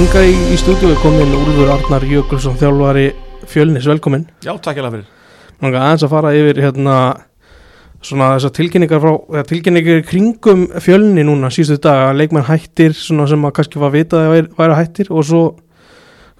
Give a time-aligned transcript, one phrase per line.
[0.00, 3.10] Hinga í, í stúdíu er komin Úlfur Arnar Jökulsson þjálfari
[3.50, 5.34] fjölnis, velkomin Já, takk ég alveg fyrir.
[5.60, 6.94] Manga aðeins að fara yfir hérna
[8.00, 13.28] svona þessar tilkynningar frá eða, tilkynningar kringum fjölni núna síðustu dag að leikmenn hættir svona
[13.28, 15.44] sem að kannski var vitað að væri, væri hættir og svo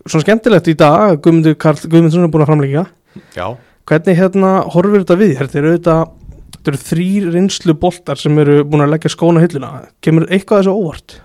[0.06, 2.88] svona skemmtilegt í dag Guðmundur Karl Guðmundsson er búin að framleika
[3.36, 3.46] Já,
[3.92, 5.40] hvernig hérna horfir þetta við?
[5.42, 6.06] Þetta eru auðvitað
[6.54, 9.90] þetta eru þrýr reynslu boltar sem eru búin að leggja skóna hilluna.
[10.00, 11.20] Kemur eitthvað þessu óvart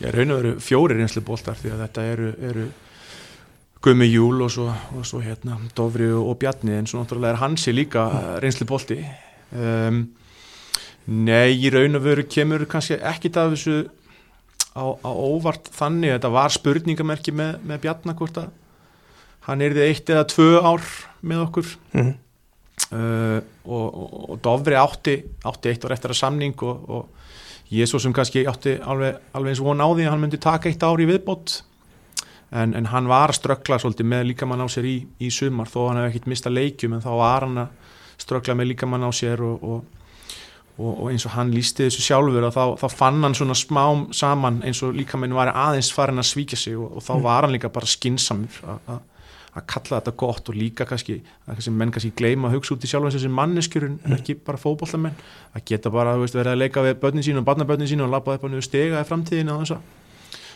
[0.00, 2.66] ég raun og veru fjóri reynslu bóltar því að þetta eru, eru
[3.84, 7.74] Gumi Júl og svo, og svo hérna Dofri og Bjarni en svo náttúrulega er Hansi
[7.76, 8.06] líka
[8.42, 8.98] reynslu bólti
[9.52, 10.06] um,
[11.06, 13.76] Nei, í raun og veru kemur kannski ekkit af þessu
[14.74, 16.16] á, á óvart þannig.
[16.16, 18.48] Þetta var spurningamerki með, með Bjarnakort að
[19.46, 20.88] hann er því eitt eða tvö ár
[21.22, 21.74] með okkur.
[21.94, 22.10] Mm.
[22.90, 25.16] uh, og, og, og Dofri átti,
[25.46, 29.54] átti eitt ár eftir að samning og, og ég svo sem kannski átti alveg, alveg
[29.54, 31.58] eins og von á því að hann myndi taka eitt ár í viðbót.
[32.54, 35.88] En, en hann var að ströggla svolítið með líkamann á sér í, í sumar þó
[35.88, 39.42] hann hefði ekkert mista leikjum en þá var hann að ströggla með líkamann á sér
[39.42, 39.64] og,
[40.78, 44.84] og eins og hann lísti þessu sjálfur þá, þá fann hann svona smám saman eins
[44.86, 47.90] og líkamann var aðeins farin að svíkja sig og, og þá var hann líka bara
[47.90, 49.02] skinsamur að
[49.56, 51.14] að kalla þetta gott og líka kannski
[51.46, 53.98] að kannski menn kannski gleyma að hugsa út í sjálf eins og þessi manneskjur en
[54.04, 54.12] Mm.
[54.18, 55.14] ekki bara fótbollamenn
[55.56, 58.34] að geta bara veist, verið að leika við börnin sín og barnabörnin sín og labba
[58.36, 59.80] upp á niður stega í framtíðin og þess að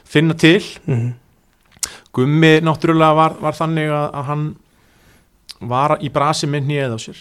[0.05, 1.13] finna til Mm.
[2.13, 4.47] Gummi náttúrulega var, var þannig að, að hann
[5.71, 7.21] var í brasi með hnið á sér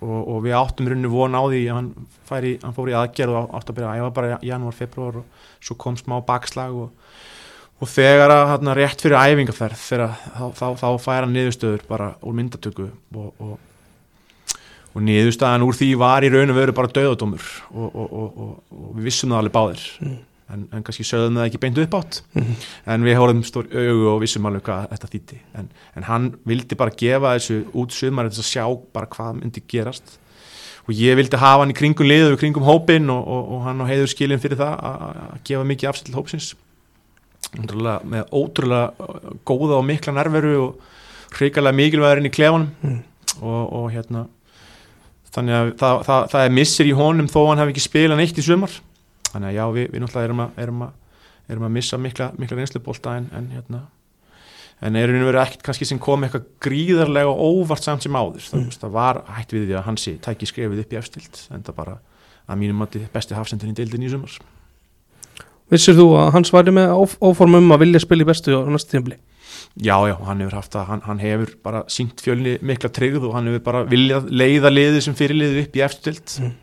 [0.00, 1.88] og, og við áttum runni von á því að hann,
[2.28, 5.18] færi, hann fór í aðgerð og átt að byrja að æfa bara í janúar, februar
[5.20, 5.24] og
[5.60, 6.90] svo kom smá bakslag og,
[7.80, 12.10] og þegar að hérna, rétt fyrir æfingaferð þegar, þá, þá, þá fær hann niðurstöður bara
[12.20, 13.54] úr myndatöku og, og,
[14.94, 19.32] og niðurstaðan úr því var í raun og veru bara döðadómur og, og við vissum
[19.32, 19.86] það alveg báðir.
[20.04, 20.18] Mm.
[20.50, 22.54] en, en kannski sögðum það ekki beint upp átt Mhm.
[22.90, 26.78] en við hóruðum stór augu og vissum alveg hvað þetta þýtti en, en hann vildi
[26.78, 30.18] bara gefa þessu út þess að sjá bara hvað myndi gerast.
[30.88, 33.86] Og ég vildi hafa hann í kringum liðu, kringum hópin og, og, og hann á
[33.86, 36.54] heiður skilin fyrir það að gefa mikið til hópsins
[37.58, 40.80] með ótrúlega uh, góða og mikla nerveru og
[41.38, 43.00] hrikalega mikilvæður inn í klefanum Mm.
[43.42, 44.26] og, og hérna
[45.34, 48.38] þannig að það, það, það er missir í honum þó hann hef ekki spilað neitt
[48.38, 48.72] í sumar
[49.30, 50.92] þannig að já, við, við náttúrulega erum að, erum að,
[51.54, 53.82] erum að missa mikla, mikla reynslubólta en, en hérna
[54.80, 58.40] en er einhvern veginn ekkert kannski sem kom eitthvað gríðarlega og óvart samt sem áður
[58.46, 58.70] það, Mm.
[58.82, 61.98] það var hægt við því að hansi tæki skrefið upp í efstild en það bara
[62.50, 64.38] að mínum mati besti hafsendin í deildin í sumar
[65.70, 68.60] Vissir þú að hans væri með áf áform um að vilja spila í bestu á
[68.66, 69.18] næstu tímli?
[69.78, 73.36] Já, já, hann hefur haft það, hann, hann hefur bara sínt fjölni mikla tryggð og
[73.36, 76.56] hann hefur bara viljað leiða liðið sem fyrirliðið upp í eftirtild Mm.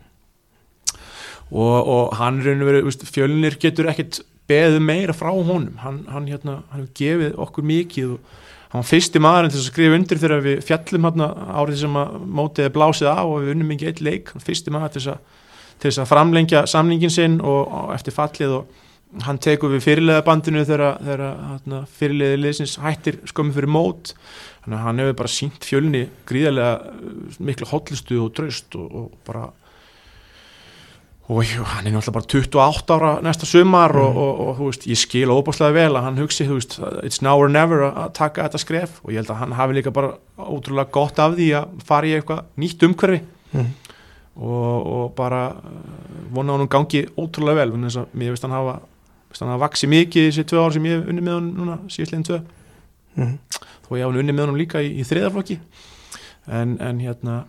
[1.56, 6.58] og, og hann og veru, fjölnir getur ekkert beðið meira frá honum hann, hann, hérna,
[6.68, 8.34] hann hefur gefið okkur mikið og
[8.72, 12.18] hann var fyrsti maðurinn til að skrifa undir þegar við fjallum hérna árið sem að
[12.40, 15.22] mótið er blásið á og við unnum ekki eitt leik, hann fyrsti maður til að,
[15.80, 18.84] til að framlengja samlingin sinn og, og eftir fallið og
[19.24, 20.98] hann tekur við fyrirlega bandinu þegar,
[21.98, 24.12] fyrirlega liðsins hættir skömmu fyrir mót
[24.64, 29.10] þannig að hann hefur bara sínt fjölni gríðarlega uh, miklu hóllustu og draust og, og
[29.26, 29.46] bara
[31.28, 34.16] og jú, hann er náttúrulega bara 28 ára næsta sumar og, Mhm.
[34.16, 37.36] og, og, þú veist, ég skil óbúslega vel að hann hugsi, þú veist, it's now
[37.38, 40.90] or never að taka þetta skref og ég held að hann hafi líka bara ótrúlega
[40.90, 43.70] gott af því að fara í eitthvað nýtt umhverfi Mm.
[44.36, 48.80] og, og bara uh, vona hann gangi ótrúlega vel þannig að mér veist hann hafa
[49.28, 51.78] veist hann hafa vaksið mikið þessi tvö ár sem ég hef unni með hann núna
[51.92, 52.40] síðastlegin tvö.
[53.18, 53.36] Mm.
[53.86, 55.58] þó ég hafa hann unni með hann líka í, í þriðaflokki
[56.48, 57.40] en, en hérna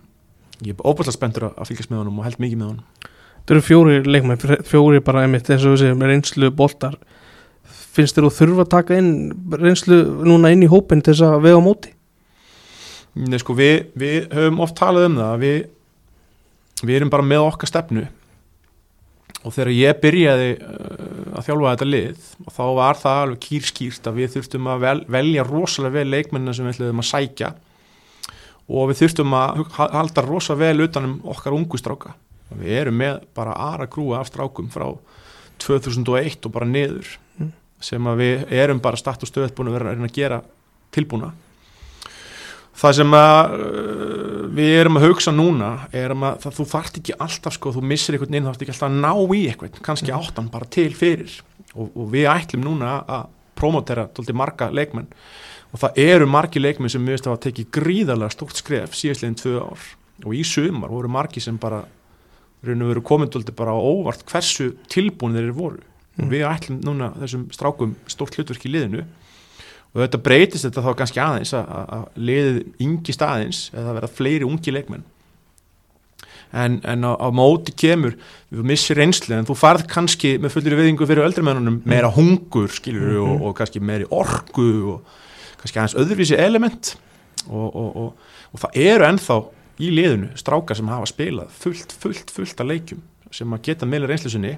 [0.65, 3.07] ég er óbúslega spenntur að, að fylgjast með honum og held mikið með honum.
[3.39, 6.99] Þetta eru fjóri leikmenn, fjóri bara einmitt eins og þessi með reynslu boltar
[7.99, 9.13] finnst þér þú þurfa að taka inn
[9.59, 9.97] reynslu
[10.27, 11.93] núna inn í hópin til þess að vega á móti?
[13.19, 15.59] Nei, sko, við, við höfum oft talað um það að við,
[16.85, 18.05] við erum bara með okkar stefnu.
[19.39, 24.09] Og þegar ég byrjaði uh, að þjálfa þetta lið og þá var það alveg kýrskýrt
[24.09, 27.51] að við þurftum að vel, velja rosalega vel leikmennina sem við ætlum að sækja
[28.69, 32.15] og við þurftum að halda rosalega vel utanum okkar ungu stráka
[32.59, 34.87] við erum með bara aðra grúa af strákum frá
[35.61, 37.53] 2001 og bara niður Mm.
[37.79, 40.41] sem að við erum bara start og stöðt búin að vera að reyna að gera
[40.91, 41.29] tilbúna
[42.77, 47.17] það sem að uh, við erum að hugsa núna er að það, þú þarft ekki
[47.25, 50.15] alltaf sko, þú missir einhvern inn, þú þarft ekki alltaf að ná í eitthvað kannski
[50.15, 51.35] áttan bara til fyrir.
[51.75, 53.29] Og, og við ætlum núna að
[53.59, 55.09] promotera tólti marga leikmenn.
[55.69, 59.59] Og það eru margi leikmenn sem við veist að tekið gríðarlega stórt skref síðastlegin tvö
[59.67, 59.89] ár.
[60.25, 61.83] Og í sumar voru margi sem bara
[62.65, 65.83] raun og veru komið tólti bara á óvart hversu tilbúin þeir voru.
[66.19, 66.29] Mm.
[66.33, 69.05] við ætlum núna þessum strákum stórt hlutverk í liðinu
[69.93, 74.11] og þetta breytist þetta þá kannski aðeins að, að- að liðið yngi staðins eða verða
[74.19, 75.03] fleiri ungi leikmenn.
[76.51, 78.15] En, en á, á móti kemur
[78.49, 83.05] við missir reynslu en þú farð kannski með fullir viðingu fyrir öldrimennunum meira hungur skilur
[83.19, 83.21] Mhm.
[83.35, 84.65] og, og kannski meiri orku
[84.95, 85.03] og
[85.61, 86.95] kannski aðeins öðruvísi element.
[87.49, 88.13] Og, og, og,
[88.53, 89.37] og það eru ennþá
[89.79, 93.01] í liðinu strákar sem hafa spilað fullt, fullt, fullt af leikjum
[93.31, 94.55] sem að geta meira reynslu sinni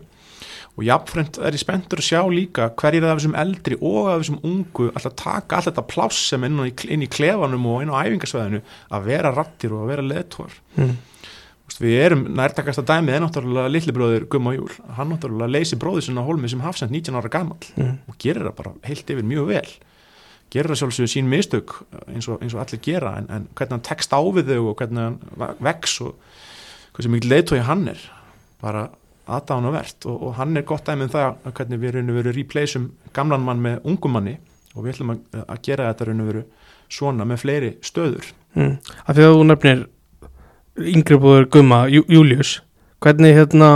[0.78, 4.40] og jafnframt er ég spenntur að sjá líka hverjir af þessum eldri og af þessum
[4.48, 8.00] ungu alltaf taka allt þetta pláss sem inn, í, inn í klefanum og inn á
[8.06, 8.62] æfingasvæðinu
[8.96, 10.94] að vera rattir og að vera leðtvar mm.
[11.82, 16.52] við erum nærtakasta dæmið er náttúrulega lillibróður Gumma Júl hann náttúrulega leysi bróður sinna hólmi
[16.52, 17.98] sem hafsend 19 ára gamall Mm.
[18.08, 19.70] og gerir það bara heilt yfir mjög vel
[20.52, 21.76] gerir það sjálfsögur sín mistök
[22.12, 24.80] eins og, eins og allir gera en, en hvernig hann tekst á við þau og
[24.82, 26.16] hvernig hann vex og
[26.96, 28.02] hversu mikið leiðtói hann er
[28.62, 28.90] bara
[29.38, 32.34] aðdánavert og, og hann er gott dæmið um það að hvernig við raun og veru
[32.36, 34.36] replaceum gamlan mann með ungum manni
[34.76, 36.44] og við ætlum að, að gera þetta raun og veru
[36.92, 38.74] svona með fleiri stöður Mm.
[39.08, 39.82] af því að þú nefnir
[40.92, 42.58] yngri búður Gumma, Jú, Július
[43.00, 43.70] hvernig hérna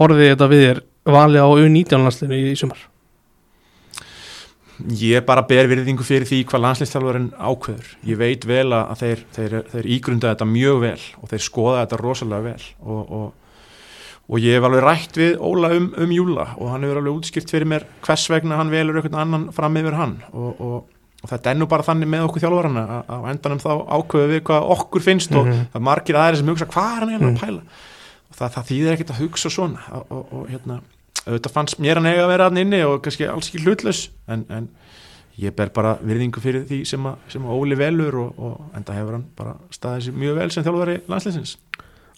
[0.00, 2.80] horfið þetta við þér valið á U19 landslinu í sumar
[4.98, 7.86] Ég bara ber virðingu fyrir því hvað landslýstjálfarinn ákveður.
[8.06, 11.98] Ég veit vel að þeir, þeir, þeir ígrunda þetta mjög vel og þeir skoða þetta
[11.98, 13.47] rosalega vel og, og,
[14.28, 17.50] og ég hef alveg rætt við Óla um, um Júla og hann hefur alveg útskýrt
[17.50, 20.18] fyrir mér hvers vegna hann velur einhvern annan fram yfir hann.
[20.32, 20.84] Og, og,
[21.22, 24.42] og þetta er nú bara þannig með okkur þjálfarana að á endanum þá ákveðu við
[24.50, 25.64] hvað okkur finnst og Mhm.
[25.72, 27.36] það er margir aðeins sem hugsa hvað er hann eiginlega Mhm.
[27.36, 27.62] að pæla?
[28.28, 29.80] Og það, það þýðir ekkert að hugsa svona.
[29.92, 30.80] Og, og, og hérna
[31.26, 34.08] auðvitað fannst mér hann eiga að vera hann inni og kannski alls ekki hlutlaus.
[34.28, 34.68] En, en
[35.38, 38.92] ég ber bara virðingu fyrir því sem að, sem að Óli velur og, og enda
[38.92, 41.56] hefur hann bara staðið sér mjög vel sem þjálfari landsliðsins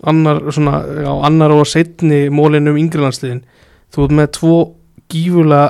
[0.09, 3.43] annar, svona, já, annar og setni mólin um yngri landsliðin.
[3.91, 4.57] Þú ert með tvo
[5.11, 5.69] gífulega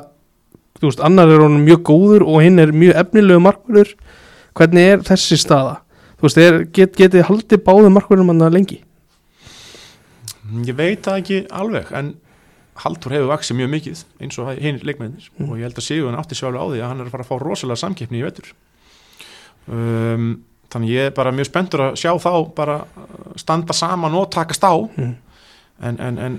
[0.80, 3.94] þú veist, annar er honum mjög góður og hinn er mjög efnilegu markverður
[4.56, 5.80] hvernig er þessi staða?
[6.20, 8.80] Þú veist, er, get, getið haldið báðu markverðum hann lengi?
[10.66, 12.14] Ég veit það ekki alveg en
[12.80, 15.50] Haldur hefur vaksið mjög mikið eins og hinn leikmennir Mm.
[15.50, 17.28] og ég held að Sigur átti sjálf á því að hann er að fara að
[17.28, 18.52] fá rosalega samkeppni í vetur.
[19.68, 22.76] Um, þannig ég er bara mjög spenntur að sjá þá bara
[23.40, 25.14] standa saman og takast á mm.
[25.88, 26.36] en, en, en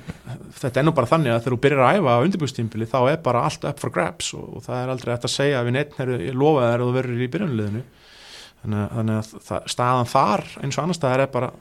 [0.60, 3.18] þetta er nú bara þannig að þegar þú byrjar að æfa á undirbúrstímbili þá er
[3.26, 5.98] bara allt up for grabs og, og það er aldrei eftir að segja við neitt
[6.38, 7.84] lofa þær að þú verður í byrjunliðinu
[8.62, 11.52] þannig, að- þannig að það, staðan þar eins og annars staðar er bara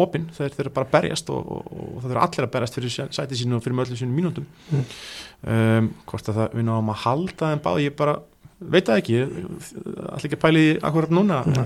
[0.00, 2.92] opinn, þeir, eru bara að berjast og, og, og það eru allir að berjast fyrir
[2.94, 4.84] sæ- sæti sínu og fyrir möllu sínu mínútum Mm.
[5.50, 8.14] um, hvort að það við náum að halda þeim báð, ég bara
[8.60, 11.58] veit það ekki, allir ekki að pæli akkurat núna Nei.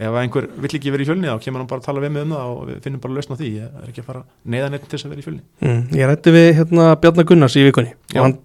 [0.00, 2.24] Ef einhver vill ekki vera í fjölni þá kemur hann bara að tala við mig
[2.24, 4.22] um það og við finnum bara lausn á því, ég er ekki að fara
[4.54, 5.82] neðan eitt til þess að vera í fjölni Mm.
[5.98, 8.20] ég rætti við hérna Bjarnar Gunnars í vikunni Já.
[8.20, 8.36] og hann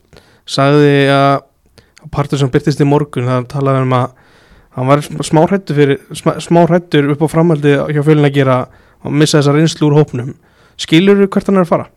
[0.46, 1.34] sagði að
[2.06, 4.08] að partur sem byrtist í morgun það talaði um að
[4.76, 8.58] hann var smá hrættur fyrir smá, hrættur upp á framhaldi hjá fjölin að gera
[9.06, 10.34] og missa þessa reynslu úr hópnum
[10.78, 11.88] skilur þú hvert hann er að fara?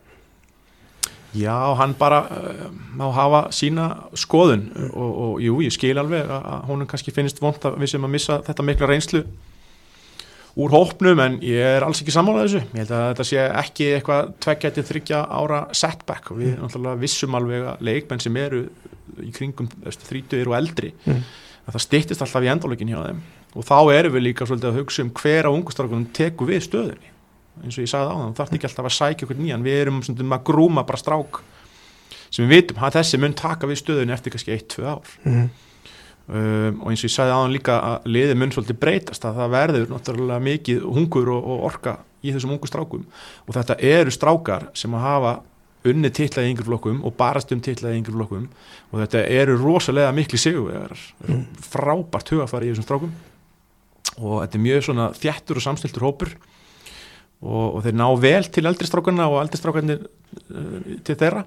[1.37, 4.63] Já, hann bara uh, má hafa sína skoðun
[4.95, 8.07] og, og jú, ég skil alveg að, að honum kannski finnst vond að við sem
[8.07, 9.25] að missa þetta mikla reynslu
[10.59, 12.63] úr hópnum en ég er alls ekki sammála þessu.
[12.75, 16.31] Ég held að þetta sé ekki eitthvað tveggjæti þryggja ára setback.
[16.33, 18.65] Og við náttúrulega vissum alveg að leikmenn sem eru
[19.23, 21.23] í kringum þrítuðir og eldri Mm.
[21.69, 23.21] að það styttist alltaf í endalökin hjá þeim.
[23.57, 27.09] Og þá erum við líka svolítið að hugsa um hver á ungustrákunum tekur við stöðunni.
[27.65, 30.03] Eins og ég sagði á það, þarf ekki alltaf að sækja okkur nýjan, við erum
[30.03, 31.41] svona að grúma bara strák
[32.31, 35.09] sem við vitum, að þessi mun taka við stöðunni eftir kannski 1-2 ár.
[35.25, 35.49] Mm.
[36.29, 39.55] Um, og eins og ég sagði það líka að liði mun svolítið breytast að það
[39.57, 43.07] verður náttúrulega mikið hungur og, og orka í þessum ungu strákum.
[43.47, 45.33] Og þetta eru strákar sem að hafa
[45.89, 48.49] unni titlaði í yngri flokkum og barast um titlaði í yngri flokkum.
[48.91, 51.45] Og þetta eru rosalega mikli sigurvegar Mm.
[51.63, 53.13] frábært hugafari í þessum strákum.
[54.19, 56.35] Og þetta er mjög svona þjættur og samstiltur hópur.
[57.39, 61.45] Og, og þeir ná vel til eldri strákarna og eldri strákarnir uh, til þeirra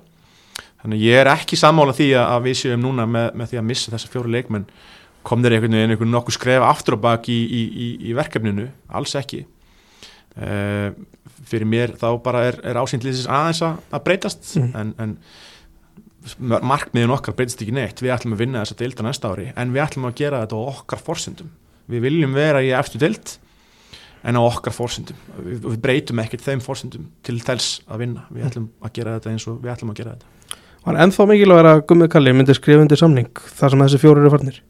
[0.81, 3.61] þannig að ég er ekki sammála því að, að við séum núna með, með því
[3.61, 4.67] að missa þessa fjóru leikmenn.
[5.27, 8.65] Kom þeir einhvern veginn einhvern nokkuð skrefa aftur á bak í, í, í, í verkefninu?
[8.97, 9.43] Alls ekki.
[10.31, 10.89] Uh,
[11.45, 14.53] fyrir mér þá bara er, er ásýndlýsis aðeins að, að breytast.
[14.57, 14.71] Mm.
[14.79, 15.17] en, en
[16.65, 18.01] markmiðin okkar breytist ekki neitt.
[18.01, 20.69] Við ætlum að vinna þessa deilda næsta ári en við ætlum að gera þetta á
[20.73, 21.53] okkar forsendum.
[21.91, 23.37] Við viljum vera í eftir deild
[24.25, 25.17] en á okkar forsendum.
[25.37, 28.27] Við, við breytum ekkert þeim forsendum til þess að vinna.
[28.33, 30.37] Við ætlum að gera þetta eins og við ætlum að gera þetta
[30.81, 34.31] Var ennþá mikilvæg að Gummið Kalli myndi skrifa undir samning þar sem þessi fjóru eru
[34.33, 34.61] farnir?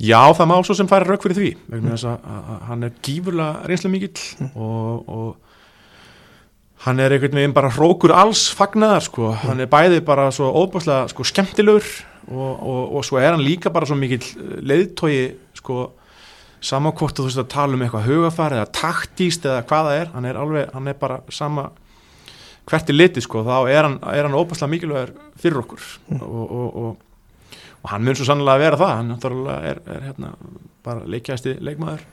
[0.00, 2.86] Já, það má svo sem færa rauk fyrir því vegna þess að, að, að hann
[2.86, 9.34] er gífurlega reynslega mikill og, og hann er einhvern veginn bara hrókur alls fagnaðar sko,
[9.42, 11.90] hann er bæði bara svo óbúslega sko skemmtilegur
[12.30, 14.24] og, og, og svo er hann líka bara svo mikill
[14.64, 15.90] leiðtogi sko
[16.64, 20.30] samankvort þú veist að tala um eitthvað hugafar eða taktíst eða hvað það er hann
[20.30, 21.68] er alveg, hann er bara sama
[22.70, 25.86] hvert er litið sko, þá er hann, er hann óbúslega mikilvægur fyrir okkur.
[26.20, 26.96] Og, og,
[27.80, 28.96] og hann mun svo sannlega að vera það.
[28.96, 30.32] Hann náttúrulega er, er hérna
[30.86, 32.04] bara leikjæsti leikmaður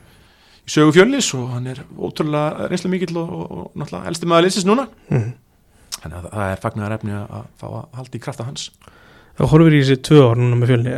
[0.68, 4.48] í sögu fjölnis og hann er ótrúlega reynslu mikill og, og, og náttúrulega elsti maður
[4.48, 4.88] linsins núna.
[5.08, 5.28] Mm.
[5.98, 8.68] þannig að það er fagnar efni að fá að halda í krafta hans.
[9.38, 10.94] Það horfir í þessi tvö ár núna með fjölni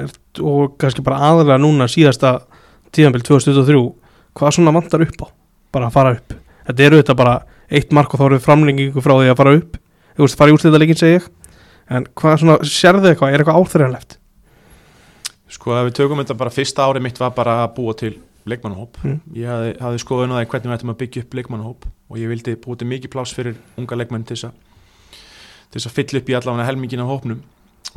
[0.51, 2.35] og kannski bara aðalega núna síðasta
[2.97, 3.81] tíðanbíl 2023
[4.37, 5.27] hvað svona vantar upp á,
[5.73, 6.35] bara að fara upp.
[6.67, 7.35] Þetta eru þetta bara
[7.71, 9.77] eitt mark og þá eru framlengingu frá því að fara upp.
[10.17, 11.29] Þú veist, fara í úrslitaleikin segi ég.
[11.91, 14.17] En hvað svona, sérðu eitthvað, er eitthvað áþræðanlegt
[15.51, 18.13] Sko ef við tökum þetta bara fyrsta ári mitt var bara að búa til
[18.47, 19.01] leikmannahóp.
[19.03, 19.17] Mm.
[19.35, 22.31] ég hafði, hafði skoðun á það hvernig við ættum að byggja upp leikmannahóp og ég
[22.31, 26.69] vildi búa til mikið pláss fyrir unga leikmenn til þess að fylla upp í allavega
[26.71, 27.43] helmingin af hópnum.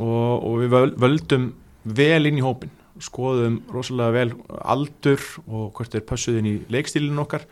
[0.02, 1.46] Og, og við völ- völdum
[1.84, 7.46] vel inn í hópin skoðum rosalega vel aldur og hvort þeir pössuðin í leikstílinu okkar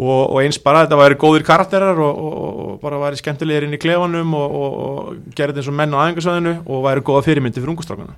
[0.00, 3.76] og, og eins bara þetta væri góðir karakterar og, og, og bara væri skemmtilegir inn
[3.76, 8.16] í klefanum og, gerði eins og menn á aðengarsvæðinu og væri góða fyrirmyndi fyrir ungustrákana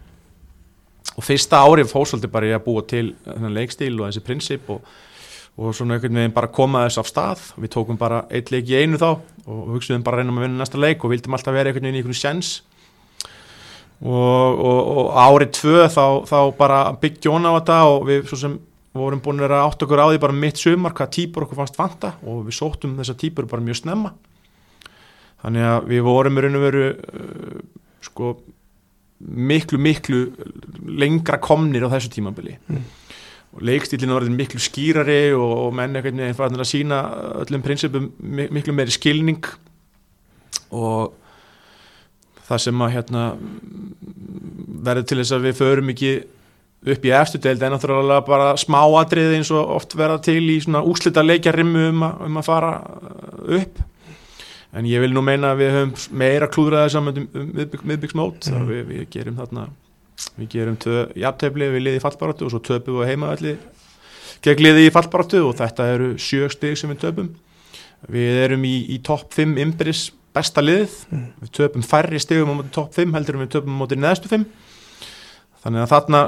[1.13, 4.71] og fyrsta árið fór svolítið bara í að búa til þennan leikstíl og þessi prinsip
[4.73, 4.93] og,
[5.77, 7.41] svona einhvern veginn bara koma þess af stað.
[7.61, 10.47] Við tókum bara eitt leik í einu þá og hugsuðum bara að reyna um að
[10.47, 12.53] vinna næsta leik og vildum alltaf vera einhvern veginn í einhvern sjens
[14.03, 18.57] og, árið tvö þá, þá bara byggjón á þetta og við svo sem
[19.01, 22.15] vorum búin að átt okkur á því bara mitt sumar hvað típur okkur fannst vanta
[22.29, 24.13] og við sóttum þessa típur bara mjög snemma.
[25.43, 27.63] Þannig að við vorum í raun og veru uh,
[28.05, 28.33] sko
[29.23, 30.19] miklu miklu
[30.99, 32.59] lengra komnir á þessu tímabili.
[32.69, 32.83] Mm.
[33.53, 37.01] og leikstílinu var miklu skýrari og, menn einhvern veginn farin að sína
[37.43, 39.45] öllum prinsipum mi- miklu meiri skilning.
[40.73, 41.13] Og
[42.49, 43.25] það sem að hérna
[44.83, 46.13] verður til þess að við förum ekki
[46.83, 50.83] upp í eftir deild en náttúrulega bara smáatrið eins og oft verða til í svona
[50.87, 53.83] úslita leikjarimmu um, um að fara uh, upp.
[54.73, 57.53] En ég vil nú meina að við höfum meira klúðraði saman um, um
[57.91, 58.67] miðbyggsmót mm.
[58.71, 59.69] við, við gerum þarna
[60.39, 63.55] við gerum tvö jafntefli við liði í fallbaráttu og svo töpum við heimavalli
[64.43, 67.31] gegn liði í fallbaráttu og þetta eru sjö stig sem við töpum.
[68.11, 70.99] Við erum í, í topp 5 imbris besta liðið.
[71.13, 71.27] Mm.
[71.45, 74.47] við töpum færri stigum á topp 5 heldur en við töpum á neðstu 5
[75.63, 76.21] þannig að þarna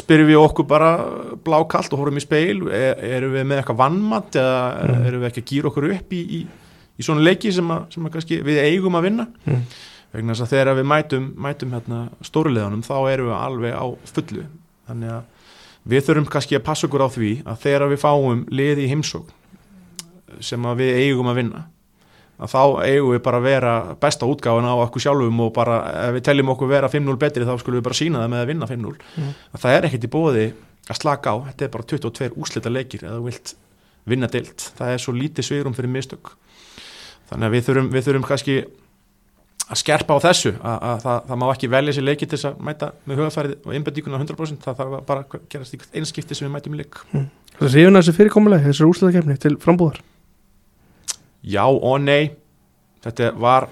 [0.00, 0.90] spyrjum við okkur bara
[1.44, 5.06] blákalt og horfum í speil er, erum við með eitthvað vannmatt eða Mm.
[5.08, 6.40] erum við ekki að gýra okkur upp í, í,
[6.98, 8.16] í svona leiki sem, að, sem að
[8.48, 9.62] við eigum að vinna Mm.
[10.12, 14.46] vegna þess að þegar við mætum, mætum hérna, stóruleðanum þá erum við alveg á fullu
[14.88, 15.22] þannig að
[15.92, 19.32] við þurfum kannski að passa okkur á því að þegar við fáum liði í heimsókn
[20.40, 21.62] sem við eigum að vinna
[22.42, 23.72] að þá eigum við bara að vera
[24.02, 25.76] besta útgáfan á okkur sjálfum og bara
[26.08, 28.50] ef við teljum okkur vera 5-0 betri þá skulum við bara sína það með að
[28.52, 29.32] vinna 5-0 Mm.
[29.54, 30.46] að það er ekkert í bóði
[30.90, 31.36] að slaka á.
[31.48, 33.54] Þetta er bara 22 úslita leikir eða þú vilt
[34.10, 36.32] vinna deilt það er svo lítið svigrum fyrir mistök.
[37.30, 38.56] Þannig að við þurfum, við þurfum kannski
[39.72, 42.48] að skerpa á þessu að, að það, það má ekki velja sér leiki til þess
[42.50, 46.48] að mæta með hugafærið og einbætíkuna 100% það þarf bara að gerast í einskipti sem
[46.48, 46.98] við mætum í leik.
[47.12, 50.02] Það er hrifin að þessi fyrirkomulega, þessar úrslitakeppni til frambúðar
[51.44, 52.30] já og nei
[53.04, 53.68] þetta var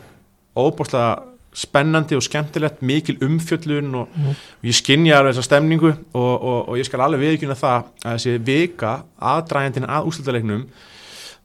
[0.56, 1.22] óbúrslega
[1.54, 4.28] spennandi og skemmtilegt mikil umfjöllun og, Mhm.
[4.30, 8.14] og ég skinja alveg þessa stemningu og, og, og ég skal alveg viðkynna það að
[8.14, 10.62] þessi vika aðdræjandin að úrslutaleiknum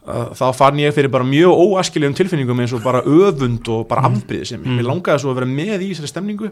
[0.08, 4.02] uh, þá fann ég fyrir bara mjög óaskiljum tilfinningum eins og bara öfund og bara
[4.08, 4.16] Mhm.
[4.22, 4.78] afbríði sem Mhm.
[4.80, 6.52] mér langaði svo að vera með í þessari stemningu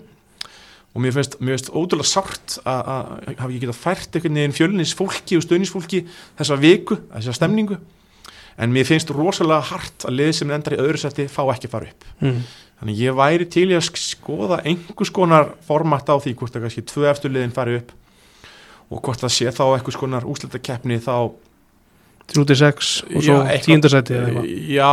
[0.95, 4.93] og mér finnst, mér finnst ótrúlega sárt að hafa ég getað fært einhvern veginn fjölnis
[4.95, 6.05] fólki og stöðnisfólki
[6.37, 7.77] þessa viku, þessa stemningu
[8.57, 11.73] en mér finnst rosalega hart að lið sem endar í öðru seti fá ekki að
[11.77, 12.41] fara upp mm.
[12.81, 16.67] þannig ég væri til í að sk- skoða einhvers konar format á því hvort að
[16.67, 17.91] kannski tvö eftir liðin fari upp
[18.93, 21.15] og hvort það sé þá einhvers konar úslitakeppni þá
[22.33, 24.15] 36 og svo tíundarsæti
[24.71, 24.91] já,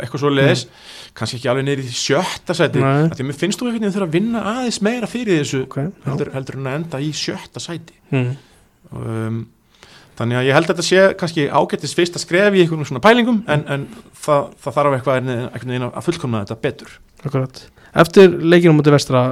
[0.00, 0.64] eitthvað svo leiðis
[1.14, 3.06] kannski ekki alveg neyri sjötta Nei.
[3.14, 5.90] því mér finnst þú einhvern veginn þurfa að vinna aðeins meira fyrir þessu Ok, já.
[6.08, 8.32] heldur, heldur en að enda í sjötta sæti Mm.
[8.98, 9.36] um,
[10.18, 13.02] þannig að ég held að þetta sé kannski ágættis fyrst að skref í einhvern svona
[13.04, 13.86] pælingum en, en
[14.24, 16.94] það, það þarf eitthvað einhvern veginn að fullkomna þetta betur.
[17.22, 17.62] Akkurat.
[18.02, 19.22] Eftir leikinu mútið vestra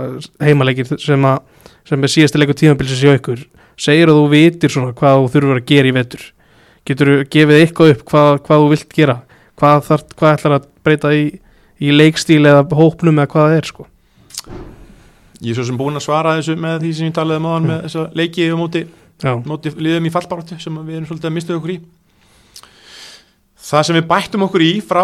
[0.43, 3.45] heimaleikir sem, að, sem er síðasti leikur tímabilsins hjá ykkur
[3.81, 6.25] segir að þú vitir svona hvað þú þurfur að gera í vetur.
[6.89, 9.17] Getur þú gefið eitthvað upp hvað, hvað þú vilt gera?
[9.61, 11.25] Hvað, þar, hvað ætlar að breyta í,
[11.81, 13.87] í leikstíl eða hópnum eða hvað það er sko?
[15.41, 17.69] Ég er svo sem búin að svara þessu með því sem ég talaði um áðan
[17.71, 19.00] með þessa leiki og móti, Já,
[19.47, 21.81] móti liðum í fallbaráttu sem við erum svolítið að mista okkur í.
[23.71, 25.03] Það sem við bættum okkur í frá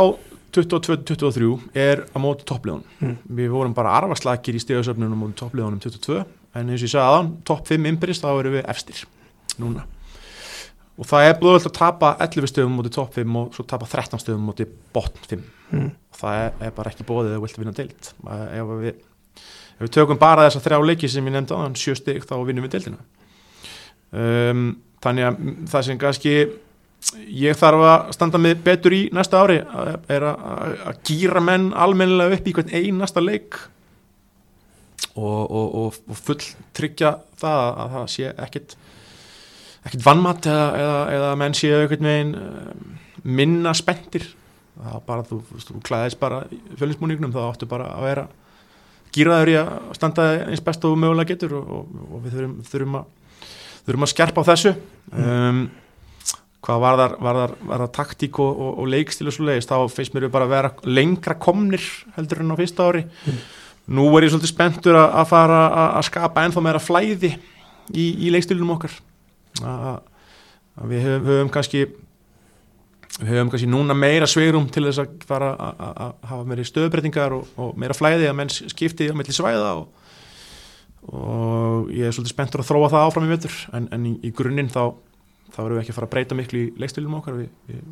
[0.57, 2.87] 22-23 er á móti toppliðunum.
[3.03, 3.17] Mm.
[3.37, 6.23] við vorum bara arfaslakir í stegasöfnunum á móti toppliðunum 22
[6.57, 9.03] en eins og ég sagði aðan, topp 5 innbyrðist þá erum við efstir
[9.61, 9.85] núna.
[10.97, 14.23] Og það er blóðvöld að tapa 11 stöðum móti topp 5 og svo tapa 13
[14.23, 15.89] stöðum móti botn 5 Mm.
[15.91, 18.09] og það er, er bara ekki bóðið að þú vilt vinna deild.
[18.55, 18.99] Ef við,
[19.75, 22.63] ef við tökum bara þessa þrjá leiki sem ég nefndi þann sjö stig þá vinnum
[22.69, 23.01] við deildina
[24.13, 24.69] um,
[25.05, 26.37] þannig að það sem kannski
[27.31, 29.61] ég þarf að standa með betur í næsta ári
[30.11, 33.59] er að, gýra menn almennilega upp í hvern einasta leik
[35.15, 36.41] og, og, og, og full
[36.77, 38.77] tryggja það að, að það sé ekkit
[39.87, 42.97] ekkit vannmatt eða, eða, eða menn séu einhvern veginn um,
[43.27, 44.27] minna spenntir.
[44.77, 46.43] Það bara, þú, þú, klæðist bara
[46.77, 48.25] fjölinsmúningnum, þá áttu bara að vera
[49.15, 53.26] gýraður í að standa eins best og mögulega getur og við þurfum, þurfum, að,
[53.87, 54.73] þurfum að skerpa á þessu.
[55.13, 55.61] Um,
[56.67, 59.71] hvað var þar, var þar, var þar taktík og, og, og leikstil og svo leiðist,
[59.71, 61.85] þá finnst mér bara að vera lengra komnir
[62.17, 63.05] heldur en á fyrsta ári.
[63.87, 67.31] Nú er ég svolítið spenntur að, að fara að, skapa ennþá meira flæði
[67.95, 68.97] í, í leikstilunum okkar.
[69.63, 70.01] Að,
[70.83, 71.85] að við höfum, höfum kannski
[73.17, 77.47] við höfum kannski núna meira sveirum til þess að fara að- hafa meiri stöðbreytingar og,
[77.57, 79.87] og meira flæði að menn skipti á milli svæða og,
[81.13, 83.57] og ég er svolítið spenntur að þróa það áfram í vetur.
[83.77, 84.83] En, en í, í grunninn þá,
[85.55, 87.37] þá erum við ekki að fara að breyta miklu í leikstilum okkar.
[87.41, 87.83] Við, við,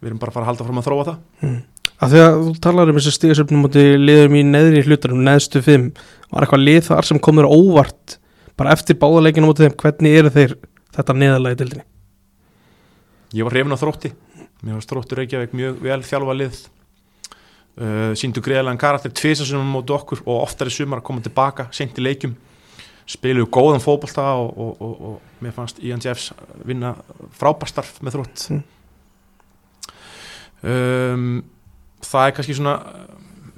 [0.00, 1.22] við erum bara að fara að halda fram að þróa það.
[1.42, 1.56] Mm.
[1.94, 5.90] Af því að þú talar um þessi stigasöfnum múti liðum í neðri hlutunum, neðstu fimm
[6.30, 8.18] var eitthvað lið þar sem komur óvart
[8.58, 9.76] bara eftir báðaleikinu mútið þeim?
[9.82, 10.56] Hvernig eru þeir
[10.94, 11.86] þetta neðalagi dildinni
[13.34, 14.12] Ég var hrifin á þrótti.
[14.62, 16.58] Mér var þróttur Reykjavík mjög vel þjálfa lið
[17.80, 21.68] uh, Sýndu greiðlegan karakter Tvisa sem móti okkur og oftar í sumar að koma tilbaka,
[21.74, 22.36] seint í leikjum.
[23.10, 26.30] Spiluðu góðan fótbolta og, og, og, og mér fannst Ian Jeffs
[26.64, 26.94] vinna
[27.36, 28.46] frábærstarf með þrótt.
[28.54, 28.62] Mm.
[30.70, 31.28] um,
[32.04, 32.78] Það er kannski svona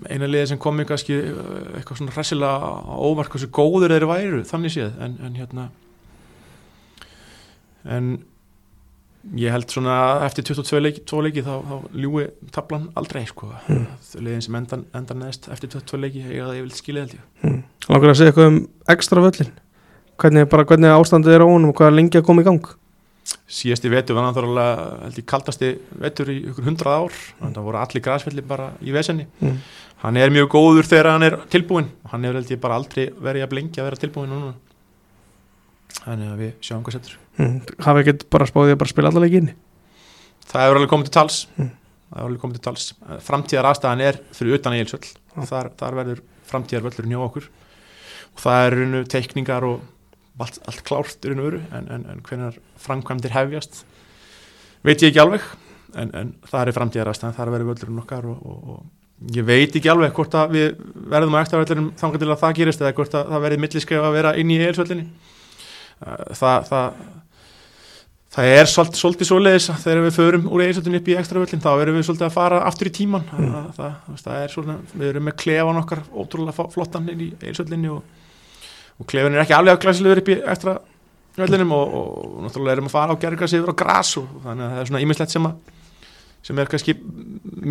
[0.07, 4.97] eina liði sem komi kannski uh, eitthvað svona hressilega hversu góður þeir væru þannig séð.
[5.03, 5.69] En, en hérna
[7.87, 8.17] en
[9.35, 13.51] ég held svona eftir 22 leiki, 2 leiki þá, þá ljúi tablan aldrei sko.
[13.67, 13.87] Mm.
[14.23, 17.63] liðin sem endan, endan neðst eftir 22 leiki eiga það ég vil skilja ég mm.
[17.91, 18.59] Langar að segja eitthvað um
[18.95, 19.55] ekstra völlin
[20.17, 22.69] hvernig, bara, hvernig ástandið er á honum og hvað er lengi að koma í gang
[23.51, 28.05] síðasti vetur var náttúrulega ég kaldasti vetur í ykkur hundrað ár þannig að voru allir
[28.05, 29.57] græsfelli bara í vesenni mm.
[30.05, 33.05] hann er mjög góður þegar hann er tilbúinn og hann hefur held ég bara aldrei
[33.11, 34.55] verið að blengja að vera tilbúinn núna
[36.03, 37.19] þannig að við sjáum hvað setur.
[37.37, 37.57] Mm.
[37.85, 39.57] hafa ekkert bara spáðið að bara spila alla leikinni
[40.51, 41.41] það hefur alveg komið til tals.
[41.57, 41.71] Mm.
[42.07, 42.87] það hefur alveg komið til tals.
[43.27, 45.47] Framtíðar aðstæðan er fyrir utan Egilsvöll Já.
[45.51, 47.49] þar, þar verður framtíðar völlur njá okkur.
[48.37, 52.05] Og það er raunu teikningar og allt, allt klárt í raun og veru en, en,
[52.13, 53.85] en hvernig framkvæmdir hefjast
[54.87, 55.47] veit ég ekki alveg.
[55.97, 59.73] En, en það er framtíðar aðstæðan þar verður völlurinn okkar og, og, og ég veit
[59.79, 60.67] ekki alveg hvort að við
[61.09, 64.17] verðum ekta völlurum þangar til að það gerist eða hvort að það verður milliskef að
[64.19, 65.07] vera inn í Egilsvöllinni
[66.01, 67.05] það, það
[68.37, 71.63] Það er svolítið, svolítið svoleiðis að þegar við förum úr eiginsöldunni upp í ekstra völlin
[71.65, 73.47] þá erum við svolítið að fara aftur í tíman Mm.
[73.55, 77.29] það, það, það, það er svona, við erum með klefan okkar ótrúlega flottan inn í
[77.41, 78.03] eiginsöldinni og,
[79.01, 80.77] og klefan er ekki alveg að glæsilegur upp í ekstra
[81.39, 84.75] völlinum og, og, náttúrulega erum að fara á gerðgas yfir á gras og þannig að
[84.75, 85.73] það er svona ímislegt sem að
[86.47, 86.95] sem er kannski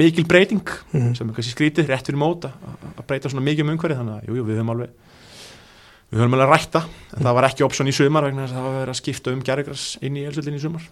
[0.02, 1.14] mikil breyting mm.
[1.14, 4.18] sem er kannski skrítið rétt fyrir móta að að breyta svona mikið um umhverfið þannig
[4.18, 5.05] að jú, jú, við höfum alveg
[6.12, 6.84] við höfum alveg rætta
[7.16, 9.34] en það var ekki option í sumar vegna þess að það var verið að skipta
[9.34, 10.90] um gerðgas inn í eiginsöldinni í sumar.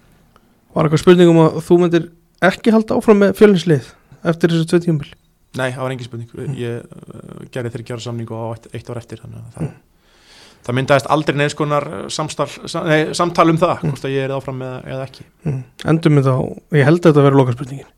[0.73, 2.07] Var eitthvað spurningum að þú myndir
[2.43, 3.91] ekki halda áfram með fjölninslið
[4.33, 5.13] eftir þessu tvö tíumbil
[5.53, 6.45] Nei, það var engin spurning.
[6.57, 9.67] Ég uh, gerði þeirri gjöra samningu á eitt, eitt ár eftir þannig að það,
[10.65, 14.33] það myndaðist aldrei neins konar samstal, sam, nei, samtal um það hvort að ég er
[14.33, 15.27] áfram með eða ekki.
[15.45, 15.59] Mm.
[15.93, 16.35] endum við þá,
[16.79, 17.91] ég held að þetta verið loka spurningin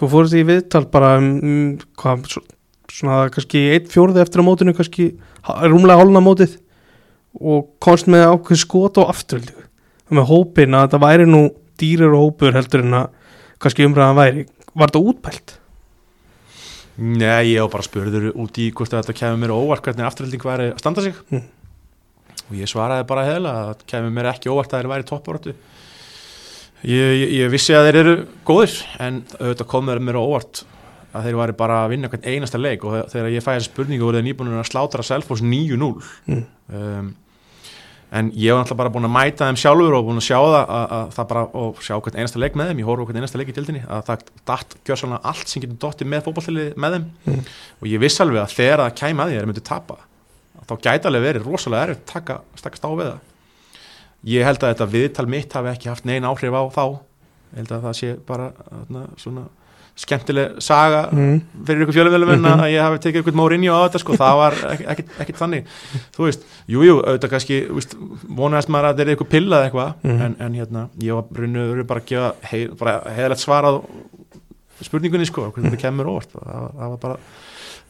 [0.00, 2.28] þú fórst í viðtal bara um, um hvað,
[2.90, 5.12] svona kannski eitt fjórði eftir á mótinu kannski
[5.46, 6.58] rúmlega hálna mótið
[7.40, 9.66] og komst með ákveð skot og afturöldingu
[10.10, 11.42] með hópin að þetta væri nú
[11.80, 13.08] dýrir og hópur heldur en að
[13.62, 15.54] kannski umræðan væri, var þetta útpælt?
[17.00, 20.44] Nei, ég var bara spurður út í hvort þetta kemur mér á óvart hvernig afturhalding
[20.44, 21.16] væri að standa sig.
[21.30, 21.46] Mm.
[22.50, 25.54] og ég svaraði bara heðla að það kemur mér ekki óvart að þeir væri toppáratu
[26.82, 28.14] ég, ég, ég vissi að þeir eru
[28.48, 30.64] góðir en auðvitað kom mér á óvart
[31.14, 34.04] að þeir væri bara að vinna hvern einasta leik og þegar ég fæði þessi spurningu
[34.06, 35.90] voru þeir nýbúinur að slátra Selfoss 9-0
[36.26, 36.44] Mm.
[36.74, 37.10] um,
[38.12, 40.56] en ég var náttúrulega bara búin að mæta þeim sjálfur og búin að sjá það
[40.60, 43.38] að, að það bara, og sjá hvern einasta leik með þeim ég horf hvern einasta
[43.38, 47.04] leik í dildinni að það datt gjörsanlega allt sem getur dottið með fótballtilið með þeim
[47.30, 47.44] Mm.
[47.80, 49.96] og ég viss alveg að þegar það kæmi að því þeir myndi tapa
[50.66, 53.20] þá gæti alveg verið rosalega erfitt taka stakast á við það
[54.34, 57.72] ég held að þetta viðtal mitt hafi ekki haft neina áhrif á þá ég held
[57.78, 58.50] að það sé bara
[59.22, 59.46] svona
[60.00, 61.34] skemmtileg saga mm.
[61.68, 62.60] fyrir ykkur fjölumvelumenn Mhm.
[62.64, 64.56] að ég hafi tekið ykkur Mourinho á þetta sko, það var
[64.94, 65.66] ekkit, ekkit þannig
[66.16, 67.58] þú veist, jújú, jú, auðvitað kannski
[68.40, 70.22] vonaðist maður að þetta er eitthvað pillað eitthvað Mhm.
[70.26, 73.82] en, en hérna, ég var rauninu bara að gefa hei, bara heiðalegt svarað
[74.80, 77.18] spurningunni sko, hvernig þetta kemur óvart það það var bara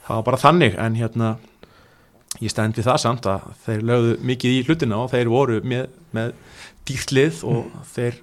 [0.08, 1.28] það var bara þannig, en hérna
[2.40, 5.86] ég stend við það samt að þeir lögðu mikið í hlutina og þeir voru með,
[6.16, 6.32] með
[6.88, 8.18] dýrtlið og þeir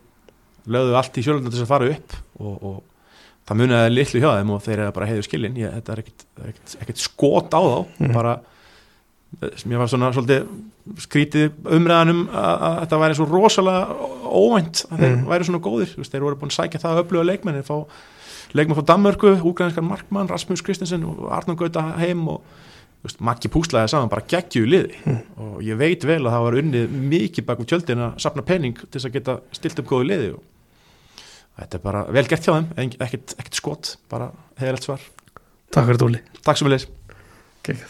[0.68, 2.84] lögðu allt í til þess að fara upp og, og
[3.48, 6.04] það muniði litlu hjá þeim og þeir eru bara heiður skilin ég, þetta er
[6.84, 8.14] ekkit skot á þá Mhm.
[8.14, 8.40] bara
[9.60, 10.46] sem ég var svona svolítið
[11.04, 13.82] skrítið umræðanum að, að þetta væri svo rosalega
[14.24, 15.26] óvænt að þeir Mhm.
[15.28, 17.68] væri svona góðir Þú veist, þeir voru búin að sækja það að öfluga leikmenn þeir
[17.68, 17.78] fá
[18.56, 22.42] leikmenn frá Danmörku, úgrænskan Markmann Rasmus Kristensen og Arnur Gauta heim og
[23.20, 25.22] Maggi púslaði saman bara geggjuðu liði Mhm.
[25.38, 28.76] og ég veit vel að það var unnið mikið bak úr tjöldin að sapna pening
[28.76, 30.42] til þess að geta stilt upp góðu liði og
[31.58, 35.04] þetta er bara vel gert hjá þeim ekkert, skot, bara heiðalegt svar.
[35.74, 36.88] Takk fyrir Dóli Takk sem við leys
[37.68, 37.88] Gekkið